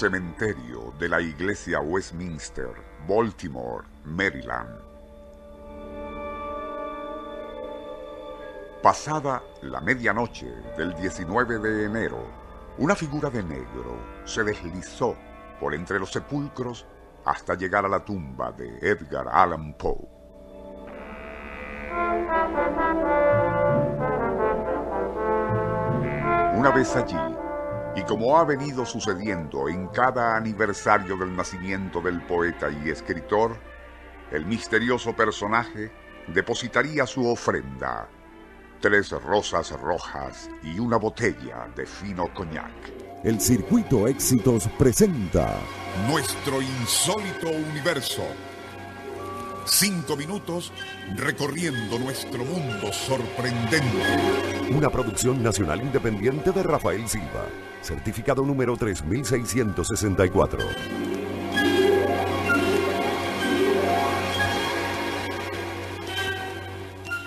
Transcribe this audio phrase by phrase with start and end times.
[0.00, 2.70] Cementerio de la Iglesia Westminster,
[3.06, 4.80] Baltimore, Maryland.
[8.82, 10.46] Pasada la medianoche
[10.78, 12.24] del 19 de enero,
[12.78, 13.94] una figura de negro
[14.24, 15.14] se deslizó
[15.60, 16.86] por entre los sepulcros
[17.26, 20.08] hasta llegar a la tumba de Edgar Allan Poe.
[26.54, 27.18] Una vez allí,
[27.96, 33.56] y como ha venido sucediendo en cada aniversario del nacimiento del poeta y escritor,
[34.30, 35.90] el misterioso personaje
[36.28, 38.08] depositaría su ofrenda,
[38.80, 42.70] tres rosas rojas y una botella de fino coñac.
[43.24, 45.58] El Circuito Éxitos presenta
[46.08, 48.22] Nuestro insólito universo.
[49.72, 50.72] Cinco minutos
[51.14, 53.86] recorriendo nuestro mundo sorprendente.
[54.68, 57.46] una producción nacional independiente de Rafael Silva,
[57.80, 60.58] certificado número 3664.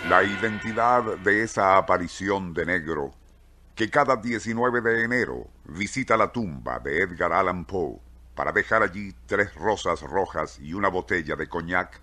[0.10, 3.14] La identidad de esa aparición de negro
[3.74, 8.02] que cada 19 de enero visita la tumba de Edgar Allan Poe
[8.36, 12.02] para dejar allí tres rosas rojas y una botella de coñac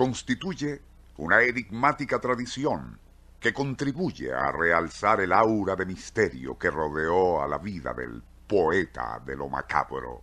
[0.00, 0.80] constituye
[1.18, 2.98] una enigmática tradición
[3.38, 9.20] que contribuye a realzar el aura de misterio que rodeó a la vida del poeta
[9.26, 10.22] de lo macabro.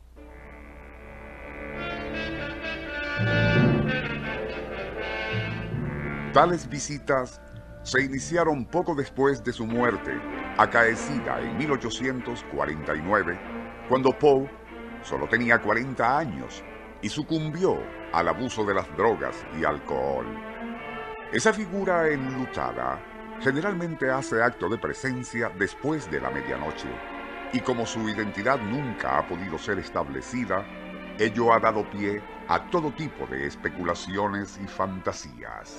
[6.34, 7.40] Tales visitas
[7.84, 10.20] se iniciaron poco después de su muerte,
[10.58, 13.40] acaecida en 1849,
[13.88, 14.50] cuando Poe
[15.04, 16.64] solo tenía 40 años
[17.02, 17.78] y sucumbió
[18.14, 20.26] al abuso de las drogas y alcohol.
[21.32, 23.00] Esa figura enlutada
[23.42, 26.90] generalmente hace acto de presencia después de la medianoche,
[27.54, 30.66] y como su identidad nunca ha podido ser establecida,
[31.20, 35.78] ello ha dado pie a todo tipo de especulaciones y fantasías.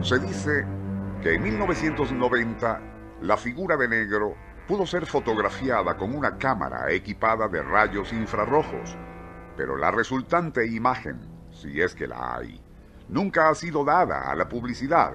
[0.00, 0.66] Se dice
[1.22, 2.80] que en 1990
[3.22, 4.34] la figura de negro
[4.66, 8.96] pudo ser fotografiada con una cámara equipada de rayos infrarrojos,
[9.56, 11.20] pero la resultante imagen,
[11.50, 12.60] si es que la hay,
[13.08, 15.14] nunca ha sido dada a la publicidad.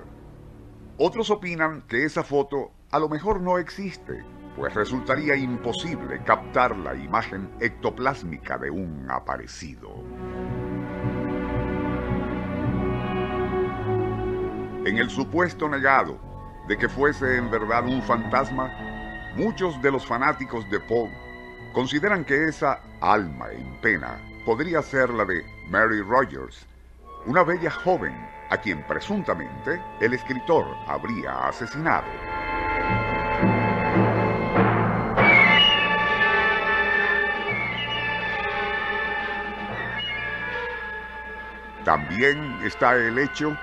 [0.97, 4.23] Otros opinan que esa foto a lo mejor no existe,
[4.55, 10.03] pues resultaría imposible captar la imagen ectoplásmica de un aparecido.
[14.85, 16.19] En el supuesto negado
[16.67, 18.71] de que fuese en verdad un fantasma,
[19.39, 21.09] muchos de los fanáticos de Poe
[21.71, 26.67] consideran que esa alma en pena podría ser la de Mary Rogers,
[27.25, 28.13] una bella joven
[28.49, 32.05] a quien presuntamente el escritor habría asesinado.
[41.85, 43.57] También está el hecho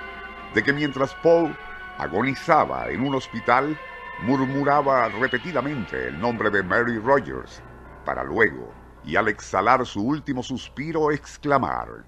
[0.55, 1.55] de que mientras Poe
[1.99, 3.77] agonizaba en un hospital,
[4.19, 7.61] murmuraba repetidamente el nombre de Mary Rogers,
[8.05, 8.73] para luego,
[9.03, 12.05] y al exhalar su último suspiro, exclamar,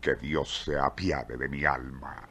[0.00, 2.28] que Dios se apiade de mi alma.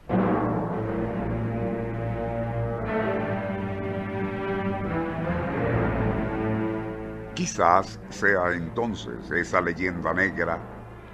[7.33, 10.59] Quizás sea entonces esa leyenda negra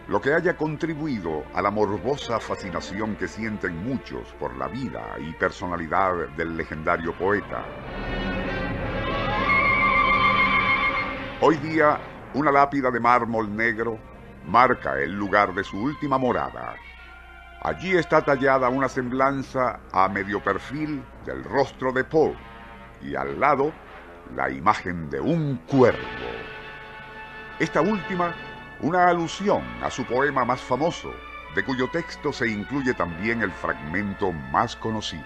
[0.07, 5.33] lo que haya contribuido a la morbosa fascinación que sienten muchos por la vida y
[5.33, 7.65] personalidad del legendario poeta.
[11.41, 11.99] Hoy día,
[12.35, 13.99] una lápida de mármol negro
[14.45, 16.75] marca el lugar de su última morada.
[17.61, 22.33] Allí está tallada una semblanza a medio perfil del rostro de Poe
[23.01, 23.73] y al lado
[24.35, 25.99] la imagen de un cuervo.
[27.59, 28.33] Esta última
[28.81, 31.11] una alusión a su poema más famoso,
[31.55, 35.23] de cuyo texto se incluye también el fragmento más conocido.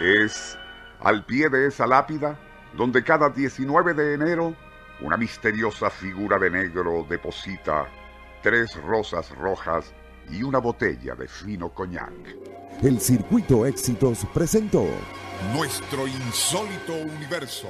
[0.00, 0.56] Es
[1.00, 2.38] al pie de esa lápida
[2.74, 4.54] donde cada 19 de enero
[5.00, 7.86] una misteriosa figura de negro deposita
[8.42, 9.92] tres rosas rojas
[10.30, 12.47] y una botella de fino coñac.
[12.82, 14.86] El Circuito Éxitos presentó
[15.52, 17.66] Nuestro insólito universo.